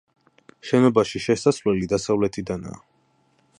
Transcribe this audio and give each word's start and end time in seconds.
შენობაში 0.69 1.21
შესასვლელი 1.27 1.91
დასავლეთიდანაა. 1.93 2.83